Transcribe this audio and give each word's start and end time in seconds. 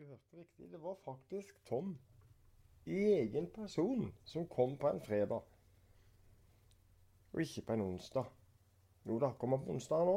du 0.00 0.06
hørte 0.06 0.36
riktig. 0.36 0.72
Det 0.72 0.82
var 0.82 0.94
faktisk 1.04 1.64
Tom 1.68 1.98
i 2.86 2.98
egen 3.12 3.50
person 3.50 4.12
som 4.24 4.48
kom 4.48 4.76
på 4.76 4.88
en 4.88 5.00
fredag. 5.00 5.42
Og 7.32 7.40
ikke 7.40 7.62
på 7.66 7.72
en 7.72 7.80
onsdag. 7.80 8.24
Jo 9.06 9.18
da, 9.18 9.32
kommer 9.38 9.58
på 9.58 9.70
onsdag 9.70 10.04
nå. 10.06 10.16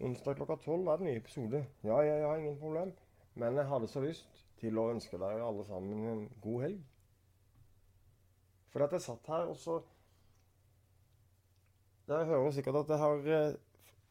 Onsdag 0.00 0.36
klokka 0.36 0.56
tolv 0.64 0.88
er 0.88 0.96
det 0.96 1.06
ny 1.06 1.16
episode. 1.16 1.64
Ja, 1.84 2.00
ja, 2.02 2.16
ja, 2.16 2.34
ingen 2.36 2.58
problem. 2.58 2.92
Men 3.34 3.56
jeg 3.56 3.68
hadde 3.68 3.88
så 3.88 4.00
lyst 4.00 4.44
til 4.60 4.78
å 4.78 4.90
ønske 4.92 5.18
dere 5.18 5.46
alle 5.46 5.64
sammen 5.64 6.06
en 6.08 6.28
god 6.42 6.62
helg. 6.66 6.84
For 8.72 8.84
at 8.84 8.92
jeg 8.92 9.04
satt 9.04 9.28
her, 9.28 9.48
og 9.48 9.56
så 9.56 9.80
Dere 12.08 12.26
hører 12.26 12.50
sikkert 12.50 12.76
at 12.80 12.88
jeg 12.90 12.98
har 12.98 13.28
eh, 13.30 13.52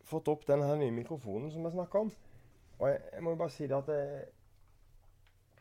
fått 0.07 0.29
opp 0.31 0.45
den 0.47 0.61
her 0.63 0.77
nye 0.79 0.93
mikrofonen 0.95 1.51
som 1.51 1.65
jeg 1.67 1.73
snakka 1.73 2.05
om. 2.05 2.11
Og 2.79 2.85
jeg, 2.87 3.01
jeg, 3.11 3.23
må 3.23 3.33
jo 3.33 3.39
bare 3.41 3.53
si 3.53 3.67
det 3.67 3.75
at 3.77 3.89
jeg, 3.91 4.21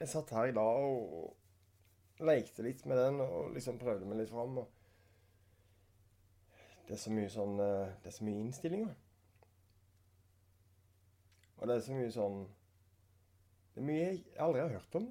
jeg 0.01 0.09
satt 0.09 0.33
her 0.33 0.49
i 0.49 0.57
dag 0.57 0.85
og 0.85 2.25
lekte 2.25 2.65
litt 2.65 2.85
med 2.89 2.99
den 3.01 3.21
og 3.25 3.53
liksom 3.55 3.79
prøvde 3.81 4.09
meg 4.09 4.23
litt 4.23 4.33
fram. 4.33 4.59
og 4.63 4.69
Det 6.87 6.97
er 6.97 7.03
så 7.05 7.13
mye 7.15 7.31
sånn 7.31 7.61
eh, 7.61 7.93
Det 8.03 8.11
er 8.11 8.17
så 8.17 8.27
mye 8.27 8.45
innstillinger. 8.45 8.95
Og 11.61 11.69
det 11.69 11.77
er 11.77 11.83
så 11.85 11.97
mye 11.97 12.13
sånn 12.15 12.39
Det 13.75 13.83
er 13.83 13.89
mye 13.91 14.07
jeg 14.07 14.23
aldri 14.47 14.65
har 14.65 14.79
hørt 14.79 14.97
om. 15.03 15.11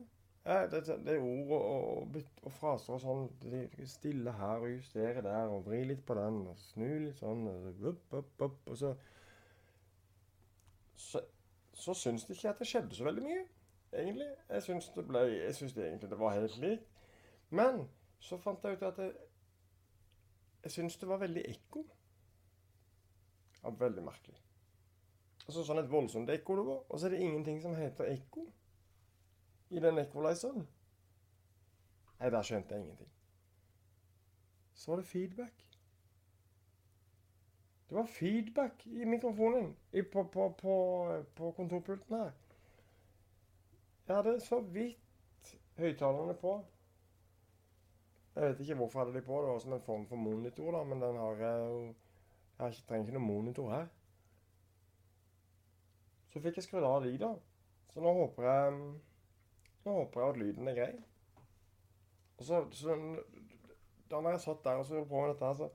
Ja, 0.50 0.64
det, 0.72 0.82
det, 0.88 1.14
er 1.14 1.22
ord 1.22 1.52
og, 1.54 1.64
og, 1.70 2.18
og, 2.42 2.52
fraser 2.58 2.96
og 2.96 3.02
sånn. 3.04 3.28
Stille 3.92 4.34
her 4.40 4.64
og 4.64 4.72
justere 4.72 5.22
der 5.22 5.52
og 5.54 5.68
vri 5.68 5.84
litt 5.86 6.02
på 6.08 6.18
den 6.18 6.42
og 6.50 6.58
snu 6.72 6.88
litt 7.06 7.20
sånn. 7.22 7.46
Og, 7.52 7.86
opp, 7.92 8.18
opp, 8.24 8.46
opp, 8.48 8.60
og 8.74 8.80
så 8.80 8.96
Så, 11.00 11.22
så 11.80 11.94
syns 11.96 12.26
de 12.28 12.34
ikke 12.36 12.50
at 12.50 12.60
det 12.60 12.68
skjedde 12.68 12.96
så 12.98 13.06
veldig 13.06 13.22
mye, 13.24 13.44
egentlig. 13.94 14.28
Jeg 14.50 14.64
syns 14.64 14.90
det 14.96 15.06
ble 15.08 15.20
Jeg 15.20 15.56
syns 15.56 15.78
egentlig 15.78 16.10
det 16.10 16.20
var 16.20 16.36
helt 16.38 16.58
likt. 16.58 16.86
Men 17.50 17.88
så 18.20 18.38
fant 18.38 18.64
jeg 18.64 18.78
ut 18.78 18.84
at 18.84 18.98
jeg, 18.98 19.14
jeg 20.64 20.72
syns 20.72 20.98
det 20.98 21.10
var 21.10 21.22
veldig 21.24 21.46
ekko. 21.50 21.86
Ja, 23.64 23.70
veldig 23.70 24.04
merkelig. 24.04 24.40
Altså 25.48 25.64
sånn 25.66 25.82
et 25.82 25.92
voldsomt 25.92 26.30
ekko 26.30 26.60
det 26.60 26.66
var. 26.68 26.84
Og 26.90 27.00
så 27.00 27.08
er 27.08 27.16
det 27.16 27.24
ingenting 27.26 27.62
som 27.62 27.78
heter 27.78 28.12
ekko 28.12 28.46
i 29.70 29.82
den 29.82 30.02
equalizeren. 30.02 30.68
Nei, 32.20 32.30
der 32.30 32.46
skjønte 32.46 32.76
jeg 32.76 32.84
ingenting. 32.84 33.12
Så 34.74 34.92
var 34.92 35.02
det 35.02 35.08
feedback. 35.08 35.66
Det 37.90 37.98
var 37.98 38.06
feedback 38.06 38.86
i 38.88 39.06
mikrofonen 39.06 39.76
på, 40.12 40.24
på, 40.24 40.50
på, 40.62 40.76
på, 41.36 41.52
kontorpulten 41.52 42.16
her. 42.16 42.32
Jeg 44.10 44.18
hadde 44.18 44.40
så 44.42 44.58
vidt 44.60 45.58
høyttalerne 45.78 46.34
på. 46.34 46.66
Jeg 48.36 48.44
vet 48.44 48.60
ikke 48.60 48.76
hvorfor 48.76 49.00
hadde 49.00 49.14
de 49.14 49.22
på. 49.22 49.42
Det 49.42 49.50
var 49.52 49.60
som 49.60 49.74
en 49.74 49.82
form 49.82 50.08
for 50.08 50.16
monitor, 50.16 50.72
da, 50.72 50.84
men 50.84 51.02
den 51.02 51.18
har 51.18 51.36
jeg 51.36 51.60
jo 51.68 51.94
Jeg 52.60 52.74
trenger 52.88 53.06
ikke 53.06 53.20
noen 53.20 53.28
monitor 53.28 53.70
her. 53.72 53.86
Så 56.34 56.42
fikk 56.42 56.58
jeg 56.58 56.66
skrudd 56.66 56.88
av 56.90 57.06
de, 57.06 57.14
da. 57.22 57.30
Så 57.94 58.02
nå 58.02 58.16
håper 58.18 58.50
jeg 58.50 58.74
Nå 59.86 59.96
håper 60.00 60.22
jeg 60.22 60.34
at 60.34 60.42
lyden 60.42 60.68
er 60.74 60.80
grei. 60.82 60.90
Og 62.40 62.50
så, 62.50 62.64
så 62.72 62.98
Da 64.10 64.24
når 64.24 64.40
jeg 64.40 64.46
satt 64.48 64.66
der 64.66 64.82
og 64.82 64.86
så 64.86 64.98
holdt 64.98 65.10
på 65.14 65.22
med 65.22 65.34
dette 65.36 65.46
her, 65.46 65.54
så 65.54 65.70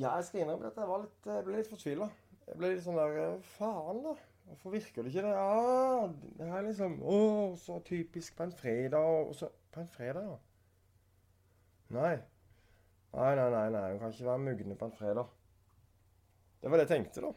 Ja, 0.00 0.16
jeg 0.16 0.24
skal 0.24 0.40
innrømme 0.40 0.72
at 0.72 0.76
jeg, 0.76 0.88
var 0.88 1.04
litt, 1.04 1.22
jeg 1.26 1.44
ble 1.44 1.60
litt 1.60 1.72
fortvila. 1.76 2.10
Jeg 2.48 2.56
ble 2.56 2.74
litt 2.74 2.84
sånn 2.88 2.96
der 2.96 3.40
Faen, 3.58 4.04
da. 4.08 4.16
Hvorfor 4.50 4.70
virker 4.74 5.02
det 5.02 5.12
ikke 5.12 5.22
det? 5.22 5.34
Ja, 5.34 6.06
det 6.38 6.46
er 6.50 6.64
liksom 6.66 6.96
Å, 7.06 7.18
så 7.56 7.78
typisk 7.86 8.34
på 8.36 8.48
en 8.48 8.52
fredag. 8.52 9.10
Og 9.28 9.34
så 9.38 9.50
På 9.70 9.84
en 9.84 9.90
fredag, 9.90 10.26
ja. 10.26 10.38
Nei. 11.94 12.16
Nei, 13.14 13.34
nei, 13.38 13.50
nei. 13.54 13.66
nei. 13.70 13.84
Hun 13.92 14.00
kan 14.00 14.14
ikke 14.14 14.26
være 14.26 14.42
mugne 14.42 14.78
på 14.78 14.88
en 14.90 14.96
fredag. 14.98 15.30
Det 16.62 16.70
var 16.70 16.80
det 16.80 16.88
jeg 16.88 16.96
tenkte, 16.96 17.22
da. 17.22 17.30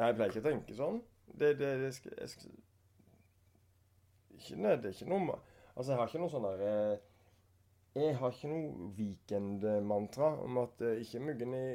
Jeg 0.00 0.16
pleier 0.16 0.34
ikke 0.34 0.42
å 0.44 0.48
tenke 0.50 0.76
sånn. 0.76 1.00
Det, 1.30 1.54
det, 1.60 1.70
det 1.80 1.90
skal, 1.96 2.14
jeg 2.20 2.32
skal 2.34 2.52
ikke, 4.36 4.60
nei, 4.60 4.76
Det 4.82 4.90
er 4.90 4.96
ikke 4.96 5.10
noe 5.12 5.38
Altså, 5.76 5.92
jeg 5.92 5.98
har 6.00 6.08
ikke 6.08 6.20
noe 6.20 6.32
sånn 6.32 6.46
der 6.48 6.62
Jeg 7.96 8.16
har 8.20 8.34
ikke 8.34 8.52
noe 8.52 8.88
weekend-mantra 8.96 10.30
om 10.44 10.60
at 10.64 10.82
ikke 10.90 11.22
muggen 11.24 11.54
i, 11.56 11.66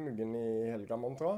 muggen 0.00 0.36
i 0.38 0.46
helga-mantra. 0.72 1.36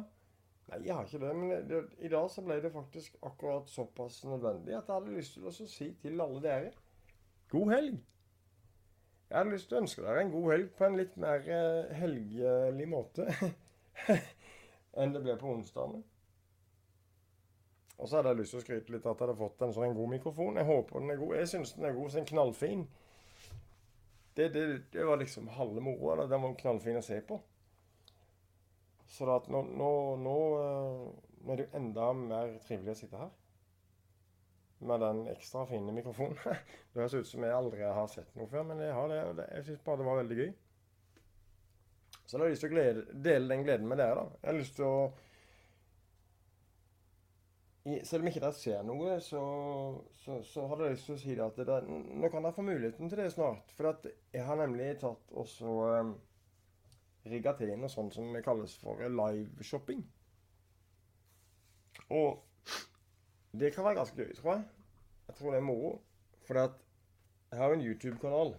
Nei, 0.70 0.80
jeg 0.86 0.94
har 0.96 1.04
ikke 1.04 1.20
det. 1.20 1.34
Men 1.36 1.68
det, 1.68 1.82
i 2.00 2.10
dag 2.12 2.30
så 2.32 2.44
ble 2.44 2.56
det 2.64 2.72
faktisk 2.72 3.18
akkurat 3.22 3.68
såpass 3.70 4.22
nødvendig 4.24 4.76
at 4.76 4.88
jeg 4.88 4.94
hadde 4.94 5.18
lyst 5.18 5.36
til 5.36 5.48
å 5.48 5.54
si 5.54 5.90
til 6.02 6.24
alle 6.24 6.40
dere 6.44 6.72
god 7.52 7.74
helg. 7.74 8.00
Jeg 9.28 9.38
hadde 9.38 9.54
lyst 9.54 9.68
til 9.68 9.78
å 9.78 9.84
ønske 9.84 10.02
dere 10.04 10.24
en 10.24 10.32
god 10.32 10.50
helg 10.52 10.72
på 10.78 10.86
en 10.86 10.98
litt 10.98 11.14
mer 11.20 11.46
helgelig 11.98 12.88
måte 12.88 13.28
enn 15.00 15.14
det 15.14 15.22
ble 15.24 15.36
på 15.40 15.52
onsdagene. 15.52 16.02
Og 17.98 18.08
så 18.08 18.18
hadde 18.18 18.32
jeg 18.32 18.40
lyst 18.40 18.54
til 18.54 18.60
å 18.60 18.64
skryte 18.64 18.92
litt 18.92 19.06
at 19.06 19.14
jeg 19.14 19.26
hadde 19.26 19.38
fått 19.38 19.62
en 19.62 19.74
sånn 19.74 19.96
god 19.96 20.10
mikrofon. 20.16 20.58
Jeg 20.58 20.66
håper 20.68 21.00
den 21.02 21.14
er 21.14 21.20
god. 21.20 21.34
Jeg 21.38 21.50
syns 21.52 21.74
den 21.76 21.86
er 21.88 21.94
god. 21.94 22.10
Så 22.10 22.20
en 22.20 22.30
knallfin. 22.30 22.86
Det, 24.34 24.48
det, 24.54 24.64
det, 24.92 25.04
var 25.06 25.20
liksom 25.20 25.46
halve 25.54 25.82
moroa. 25.84 26.26
Den 26.26 26.42
var 26.42 26.56
knallfin 26.58 26.98
å 26.98 27.04
se 27.06 27.20
på. 27.26 27.38
Så 29.14 29.26
nå, 29.28 29.38
nå, 29.46 29.62
nå, 29.78 29.94
nå, 30.18 30.36
er 31.52 31.58
det 31.58 31.66
jo 31.68 31.78
enda 31.78 32.10
mer 32.18 32.56
trivelig 32.66 32.96
å 32.96 32.98
sitte 32.98 33.20
her. 33.20 33.32
Med 34.84 35.04
den 35.04 35.20
ekstra 35.30 35.62
fine 35.70 35.94
mikrofonen. 35.94 36.38
Det 36.90 36.98
høres 37.02 37.14
ut 37.14 37.30
som 37.30 37.46
jeg 37.46 37.54
aldri 37.54 37.86
har 37.86 38.08
sett 38.10 38.34
noe 38.34 38.50
før, 38.50 38.66
men 38.70 38.82
jeg 38.82 38.96
har 38.96 39.12
det. 39.12 39.20
Og 39.30 39.44
jeg 39.44 39.68
syns 39.68 39.84
bare 39.86 40.02
det 40.02 40.08
var 40.08 40.18
veldig 40.22 40.40
gøy. 40.40 40.50
Så 42.24 42.34
da 42.34 42.42
har 42.42 42.48
jeg 42.48 42.56
lyst 42.56 42.64
til 42.64 42.72
å 42.72 42.74
glede, 42.74 43.06
dele 43.28 43.52
den 43.52 43.64
gleden 43.66 43.88
med 43.90 44.00
dere, 44.02 44.18
da. 44.18 44.40
Jeg 44.42 44.50
har 44.50 44.58
lyst 44.58 44.76
til 44.80 44.88
å 44.88 44.98
selv 47.84 48.24
om 48.24 48.28
ikke 48.30 48.40
dere 48.40 48.56
ser 48.56 48.84
noe, 48.88 49.16
så, 49.20 49.40
så, 50.22 50.38
så 50.48 50.62
hadde 50.70 50.86
jeg 50.86 50.96
lyst 50.96 51.10
til 51.10 51.14
å 51.14 51.20
si 51.20 51.34
at 51.46 51.58
det, 51.68 51.80
nå 51.84 52.30
kan 52.32 52.46
dere 52.46 52.56
få 52.56 52.64
muligheten 52.64 53.10
til 53.12 53.20
det 53.20 53.26
snart. 53.34 53.74
For 53.76 53.90
jeg 54.32 54.46
har 54.48 54.56
nemlig 54.56 54.94
tatt 55.02 55.34
også 55.36 55.74
um, 56.00 56.14
rigga 57.26 57.54
til 57.56 57.72
noe 57.78 57.90
sånt 57.92 58.14
som 58.16 58.34
kalles 58.44 58.76
for 58.80 59.00
liveshopping. 59.08 60.02
Og 62.10 62.44
det 63.58 63.72
kan 63.74 63.84
være 63.84 64.00
ganske 64.00 64.16
gøy, 64.16 64.34
tror 64.36 64.52
jeg. 64.52 64.64
Jeg 65.28 65.36
tror 65.38 65.50
det 65.50 65.58
er 65.58 65.66
moro. 65.68 66.02
For 66.44 66.58
jeg 66.58 67.58
har 67.58 67.72
en 67.72 67.86
YouTube-kanal 67.86 68.56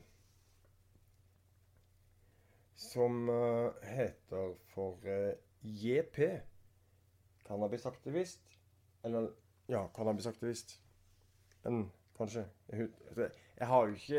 som 2.75 3.29
uh, 3.29 3.71
heter 3.83 4.55
for 4.73 4.97
uh, 5.05 5.33
JP. 5.61 6.19
Cannabisaktivist. 7.47 8.41
Eller 9.03 9.29
ja, 9.69 9.85
cannabisaktivist. 9.95 10.81
Men 11.63 11.91
kanskje 12.17 12.45
Jeg, 12.69 13.67
har 13.67 13.85
jo 13.85 13.93
ikke, 13.93 14.15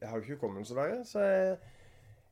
jeg 0.00 0.08
har 0.08 0.16
ikke 0.16 0.34
hukommelse 0.34 0.76
verre, 0.76 1.04
så 1.04 1.20
jeg, 1.20 1.58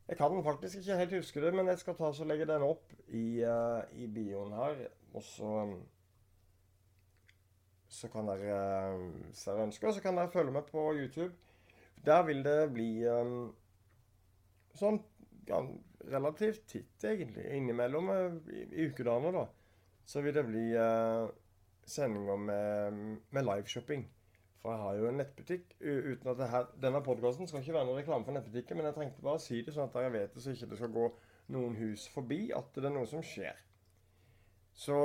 jeg, 0.07 0.17
kan 0.17 0.43
faktisk 0.43 0.77
ikke 0.77 0.97
helt 0.97 1.15
huske 1.17 1.41
det. 1.41 1.53
Men 1.55 1.67
jeg 1.71 1.79
skal 1.81 1.95
ta 1.97 2.11
og 2.11 2.27
legge 2.29 2.47
den 2.49 2.65
opp 2.65 2.93
i, 3.07 3.43
uh, 3.45 3.81
i 3.95 4.07
bioen 4.07 4.53
her. 4.53 4.85
Og 5.13 5.23
så 5.23 5.55
Så 7.93 8.07
kan 8.09 8.25
dere, 8.25 8.97
hvis 9.29 9.43
dere 9.45 9.67
ønsker, 9.67 9.91
så 9.91 10.01
kan 10.01 10.17
dere 10.17 10.31
følge 10.31 10.51
med 10.51 10.63
på 10.71 10.93
YouTube. 10.97 11.33
Der 12.05 12.23
vil 12.25 12.43
det 12.43 12.73
bli 12.73 13.05
um, 13.05 13.51
sånn 14.73 14.97
ja, 15.47 15.59
relativt 16.09 16.65
titt, 16.67 17.03
egentlig. 17.05 17.45
Innimellom 17.53 18.09
i, 18.49 18.63
i 18.65 18.87
ukedagene, 18.89 19.31
da. 19.35 19.45
Så 20.09 20.23
vil 20.25 20.33
det 20.33 20.45
bli 20.47 20.65
uh, 20.73 21.29
sendinger 21.85 22.35
med, 22.35 22.99
med 23.29 23.45
liveshopping. 23.45 24.07
For 24.63 24.71
jeg 24.71 24.79
har 24.79 24.93
jo 24.95 25.07
en 25.09 25.17
nettbutikk. 25.19 25.73
uten 25.81 26.29
at 26.31 26.49
her, 26.49 26.65
Denne 26.81 27.01
podkasten 27.03 27.47
skal 27.47 27.59
ikke 27.59 27.73
være 27.73 27.85
noen 27.85 27.97
reklame 27.99 28.23
for 28.25 28.31
nettbutikken, 28.31 28.77
men 28.79 28.85
jeg 28.87 28.95
trengte 28.95 29.25
bare 29.25 29.39
å 29.39 29.43
si 29.43 29.59
det, 29.59 29.73
sånn 29.75 29.89
at 29.89 29.97
dere 29.97 30.13
vet 30.13 30.35
det, 30.35 30.43
så 30.43 30.53
ikke 30.53 30.69
det 30.71 30.77
skal 30.79 30.93
gå 30.93 31.07
noen 31.51 31.75
hus 31.75 32.05
forbi 32.13 32.45
at 32.55 32.69
det 32.77 32.87
er 32.87 32.93
noe 32.95 33.09
som 33.11 33.25
skjer. 33.27 33.59
Så 34.85 34.95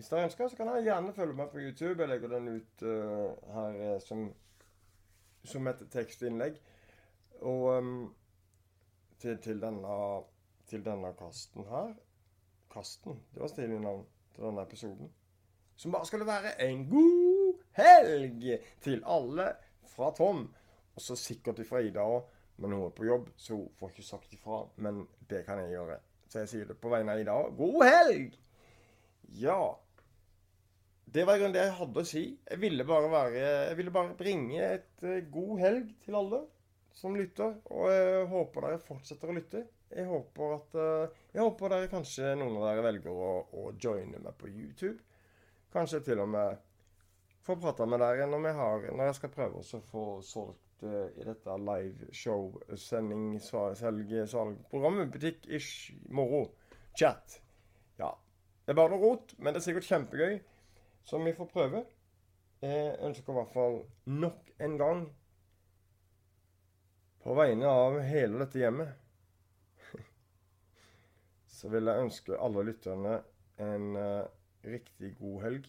hvis 0.00 0.10
dere 0.10 0.26
ønsker, 0.26 0.50
så 0.50 0.58
kan 0.58 0.72
dere 0.72 0.82
gjerne 0.88 1.14
følge 1.14 1.38
meg 1.38 1.54
på 1.54 1.62
YouTube. 1.62 2.02
Jeg 2.02 2.10
legger 2.10 2.34
den 2.34 2.50
ut 2.56 2.82
uh, 2.82 3.54
her 3.54 4.02
som, 4.02 4.26
som 5.46 5.70
et 5.70 5.86
tekstinnlegg. 5.94 6.58
Og 7.46 7.68
um, 7.78 7.94
til, 9.22 9.38
til, 9.38 9.62
denne, 9.62 10.02
til 10.66 10.82
denne 10.84 11.14
kasten 11.16 11.68
her 11.70 11.94
Kasten, 12.70 13.22
det 13.34 13.42
var 13.42 13.50
stilig 13.50 13.80
navn 13.82 14.04
til 14.34 14.44
denne 14.44 14.62
episoden 14.62 15.08
som 15.80 15.92
bare 15.92 16.06
skulle 16.06 16.26
være 16.26 16.50
en 16.62 16.82
god 16.90 17.29
helg 17.84 18.46
til 18.84 19.02
alle 19.08 19.50
fra 19.90 20.10
Tom. 20.16 20.46
Og 20.96 21.02
så 21.04 21.16
sikkert 21.18 21.62
ifra 21.62 21.82
Ida 21.84 22.04
òg, 22.04 22.28
men 22.60 22.74
hun 22.76 22.86
er 22.86 22.94
på 22.96 23.06
jobb, 23.08 23.30
så 23.40 23.56
hun 23.56 23.68
får 23.80 23.94
ikke 23.94 24.06
sagt 24.06 24.34
ifra. 24.36 24.62
Men 24.84 25.04
det 25.30 25.44
kan 25.46 25.60
jeg 25.62 25.74
gjøre. 25.76 25.98
Så 26.30 26.42
jeg 26.44 26.50
sier 26.52 26.70
det 26.70 26.78
på 26.80 26.90
vegne 26.92 27.14
av 27.14 27.22
Ida 27.22 27.36
òg. 27.40 27.54
God 27.58 27.84
helg! 27.88 28.38
Ja. 29.40 29.78
det 31.10 31.24
var 31.26 31.36
i 31.36 31.40
grunnen 31.40 31.54
det 31.54 31.62
jeg 31.64 31.76
hadde 31.78 32.02
å 32.02 32.06
si. 32.06 32.22
Jeg 32.50 32.60
ville 32.62 32.86
bare, 32.86 33.10
være, 33.10 33.42
jeg 33.70 33.76
ville 33.78 33.92
bare 33.94 34.16
bringe 34.18 34.62
et 34.76 35.04
uh, 35.06 35.18
god 35.32 35.52
helg 35.62 35.92
til 36.04 36.18
alle 36.18 36.40
som 36.94 37.16
lytter. 37.18 37.56
Og 37.74 37.90
jeg 37.90 38.24
håper 38.30 38.66
dere 38.66 38.82
fortsetter 38.86 39.30
å 39.30 39.36
lytte. 39.36 39.64
Jeg 39.90 40.06
håper 40.06 40.54
at 40.54 40.76
uh, 40.78 41.22
Jeg 41.34 41.42
håper 41.42 41.74
dere 41.74 41.90
kanskje 41.90 42.34
noen 42.38 42.60
av 42.60 42.68
dere 42.68 42.84
velger 42.86 43.10
å, 43.10 43.30
å 43.58 43.70
joine 43.82 44.22
meg 44.22 44.36
på 44.38 44.50
YouTube. 44.50 44.98
Kanskje 45.74 46.02
til 46.06 46.22
og 46.22 46.30
med 46.30 46.58
få 47.46 47.56
prate 47.60 47.86
med 47.88 48.02
dere 48.02 48.26
når, 48.28 48.50
har, 48.56 48.88
når 48.92 49.10
jeg 49.10 49.18
skal 49.20 49.32
prøve 49.34 49.62
å 49.62 49.80
få 49.90 50.04
solgt 50.24 50.84
uh, 50.84 51.08
i 51.16 51.26
dette 51.26 51.56
liveshow-sending, 51.68 53.38
salg, 53.44 53.78
salg, 54.30 54.58
butikk-ish, 55.14 55.92
moro, 56.12 56.46
chat. 56.98 57.40
Ja. 58.00 58.12
Det 58.64 58.74
er 58.74 58.78
bare 58.78 58.92
noe 58.94 59.02
rot, 59.02 59.34
men 59.38 59.54
det 59.54 59.62
er 59.62 59.66
sikkert 59.68 59.88
kjempegøy. 59.88 60.36
Så 61.04 61.18
vi 61.24 61.32
får 61.34 61.48
prøve. 61.50 61.84
Jeg 62.60 62.96
ønsker 63.08 63.32
i 63.32 63.38
hvert 63.38 63.54
fall 63.54 63.78
nok 64.20 64.52
en 64.60 64.76
gang 64.78 65.06
på 67.24 67.36
vegne 67.36 67.68
av 67.68 67.96
hele 68.04 68.40
dette 68.42 68.60
hjemmet 68.60 69.96
så 71.56 71.68
vil 71.72 71.88
jeg 71.88 72.04
ønske 72.04 72.36
alle 72.36 72.64
lytterne 72.68 73.16
en 73.60 73.96
uh, 73.96 74.28
riktig 74.64 75.14
god 75.18 75.42
helg. 75.44 75.68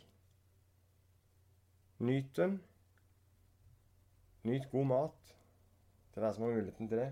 Nyt 2.02 2.38
den. 2.38 2.56
Nyt 4.44 4.64
god 4.72 4.88
mat 4.90 5.34
til 6.14 6.24
deg 6.24 6.34
som 6.34 6.48
har 6.48 6.56
muligheten 6.56 6.90
til 6.90 6.98
det. 6.98 7.12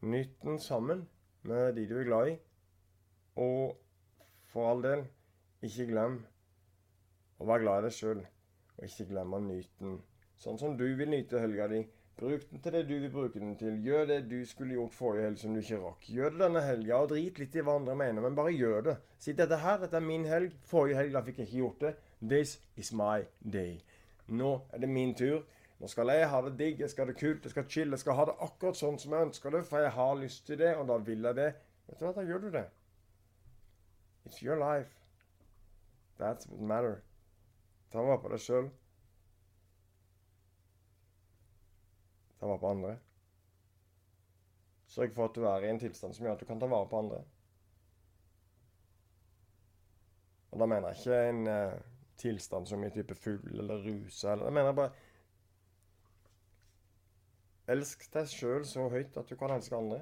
Nyt 0.00 0.38
den 0.42 0.56
sammen 0.64 1.02
med 1.42 1.76
de 1.76 1.84
du 1.90 1.98
er 1.98 2.08
glad 2.08 2.30
i. 2.32 2.38
Og 3.36 3.76
for 4.48 4.70
all 4.70 4.80
del, 4.82 5.04
ikke 5.60 5.90
glem 5.90 6.16
å 7.36 7.50
være 7.50 7.66
glad 7.66 7.82
i 7.82 7.86
deg 7.90 7.96
sjøl, 7.98 8.24
og 8.78 8.88
ikke 8.88 9.10
glem 9.12 9.36
å 9.36 9.44
nyte 9.44 9.84
den 9.84 10.00
sånn 10.38 10.58
som 10.58 10.80
du 10.80 10.86
vil 10.96 11.12
nyte 11.12 11.44
helga 11.44 11.68
di. 11.68 11.84
Bruk 12.18 12.48
den 12.48 12.64
til 12.64 12.74
det 12.74 12.84
du 12.88 12.96
vil 12.96 13.12
bruke 13.12 13.38
den 13.38 13.54
til. 13.60 13.76
Gjør 13.84 14.08
det 14.08 14.22
du 14.30 14.40
skulle 14.48 14.74
gjort 14.74 14.96
forrige 14.96 15.28
helg 15.28 15.38
som 15.38 15.52
du 15.54 15.60
ikke 15.60 15.84
rakk. 15.84 16.08
Gjør 16.16 16.32
det 16.32 16.46
denne 16.46 16.64
helga, 16.64 17.04
og 17.04 17.12
drit 17.12 17.44
litt 17.44 17.54
i 17.54 17.62
hva 17.62 17.76
andre 17.78 17.94
mener, 17.98 18.24
men 18.24 18.38
bare 18.38 18.56
gjør 18.56 18.88
det. 18.88 18.96
Si 19.20 19.36
dette 19.38 19.60
her, 19.62 19.78
dette 19.84 20.00
er 20.00 20.06
min 20.06 20.24
helg. 20.26 20.56
Forrige 20.66 20.98
helg 20.98 21.14
da 21.14 21.22
fikk 21.28 21.42
jeg 21.42 21.50
ikke 21.50 21.60
gjort 21.60 21.84
det. 21.84 21.92
This 22.20 22.58
is 22.76 22.92
my 22.92 23.24
day. 23.52 23.80
Nå 24.26 24.60
er 24.72 24.78
det 24.78 24.88
min 24.88 25.14
tur. 25.14 25.44
Nå 25.78 25.86
skal 25.86 26.10
jeg 26.10 26.30
ha 26.30 26.40
det 26.42 26.56
digg, 26.58 26.80
jeg 26.80 26.90
skal 26.90 27.06
ha 27.06 27.12
det 27.12 27.20
kult, 27.20 27.44
jeg 27.44 27.50
skal 27.50 27.68
chille. 27.70 27.94
Jeg 27.94 28.02
skal 28.02 28.16
ha 28.18 28.24
det 28.26 28.34
akkurat 28.42 28.76
sånn 28.76 28.98
som 28.98 29.14
jeg 29.14 29.28
ønsker 29.28 29.54
det, 29.54 29.62
for 29.66 29.78
jeg 29.78 29.94
har 29.94 30.14
lyst 30.18 30.46
til 30.46 30.58
det, 30.58 30.72
og 30.76 30.88
da 30.90 30.96
vil 30.98 31.28
jeg 31.28 31.38
det. 31.38 31.52
Vet 31.86 32.00
du 32.00 32.06
hva, 32.06 32.14
da 32.16 32.24
gjør 32.26 32.42
du 32.42 32.48
det. 32.56 32.64
It's 34.26 34.42
your 34.42 34.58
life. 34.58 34.90
That's 36.18 36.48
what 36.50 36.60
matter. 36.60 36.98
Ta 37.92 38.02
vare 38.02 38.20
på 38.20 38.32
deg 38.32 38.42
sjøl. 38.42 38.66
Ta 42.40 42.50
vare 42.50 42.60
på 42.64 42.72
andre. 42.74 42.96
Sørg 44.88 45.14
for 45.14 45.28
at 45.28 45.38
du 45.38 45.46
er 45.46 45.64
i 45.64 45.70
en 45.70 45.78
tilstand 45.78 46.16
som 46.16 46.26
gjør 46.26 46.34
at 46.34 46.42
du 46.42 46.48
kan 46.48 46.60
ta 46.60 46.66
vare 46.66 46.90
på 46.90 46.98
andre. 47.04 47.22
Og 50.50 50.58
da 50.60 50.66
mener 50.66 50.90
jeg 50.90 50.98
ikke 50.98 51.22
en 51.28 51.46
eh, 51.52 51.87
tilstand 52.18 52.68
som 52.68 52.84
i 52.84 52.90
type 52.90 53.14
full 53.14 53.60
eller 53.60 53.84
rusa. 53.84 54.32
Eller, 54.32 54.44
jeg 54.44 54.58
mener 54.58 54.72
bare 54.72 54.90
Elsk 57.68 58.06
deg 58.14 58.30
sjøl 58.32 58.64
så 58.64 58.86
høyt 58.88 59.16
at 59.20 59.28
du 59.28 59.36
kan 59.36 59.52
elske 59.52 59.76
andre 59.76 60.00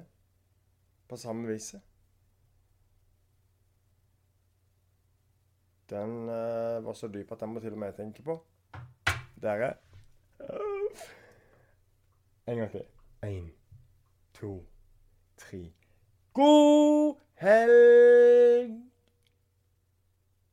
på 1.07 1.17
samme 1.19 1.49
viset. 1.49 1.81
Den 5.91 6.29
uh, 6.31 6.83
var 6.83 6.95
så 6.95 7.07
dyp 7.11 7.31
at 7.31 7.43
den 7.43 7.53
må 7.53 7.59
til 7.63 7.75
og 7.75 7.79
med 7.83 7.95
tenke 7.95 8.23
på. 8.23 8.39
Dere 9.41 9.73
En 12.47 12.57
gang 12.57 12.71
til. 12.71 12.83
Én, 13.25 13.51
to, 14.33 14.65
tre. 15.37 15.73
God 16.33 17.15
helg! 17.35 18.86